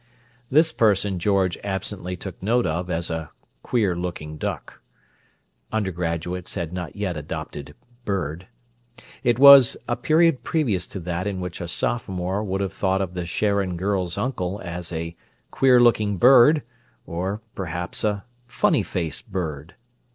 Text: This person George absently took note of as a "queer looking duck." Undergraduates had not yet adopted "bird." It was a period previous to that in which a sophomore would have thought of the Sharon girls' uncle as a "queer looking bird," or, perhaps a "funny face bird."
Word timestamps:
This 0.49 0.71
person 0.71 1.19
George 1.19 1.59
absently 1.63 2.15
took 2.15 2.41
note 2.41 2.65
of 2.65 2.89
as 2.89 3.11
a 3.11 3.29
"queer 3.61 3.95
looking 3.95 4.37
duck." 4.39 4.81
Undergraduates 5.71 6.55
had 6.55 6.73
not 6.73 6.95
yet 6.95 7.15
adopted 7.15 7.75
"bird." 8.03 8.47
It 9.23 9.37
was 9.37 9.77
a 9.87 9.95
period 9.95 10.41
previous 10.43 10.87
to 10.87 10.99
that 11.01 11.27
in 11.27 11.39
which 11.39 11.61
a 11.61 11.67
sophomore 11.67 12.43
would 12.43 12.61
have 12.61 12.73
thought 12.73 12.99
of 12.99 13.13
the 13.13 13.27
Sharon 13.27 13.77
girls' 13.77 14.17
uncle 14.17 14.59
as 14.63 14.91
a 14.91 15.15
"queer 15.51 15.79
looking 15.79 16.17
bird," 16.17 16.63
or, 17.05 17.43
perhaps 17.53 18.03
a 18.03 18.25
"funny 18.47 18.81
face 18.81 19.21
bird." 19.21 19.75